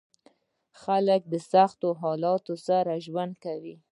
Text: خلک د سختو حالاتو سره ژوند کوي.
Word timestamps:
خلک 0.81 1.21
د 1.33 1.35
سختو 1.51 1.87
حالاتو 2.01 2.53
سره 2.67 2.93
ژوند 3.05 3.33
کوي. 3.45 3.75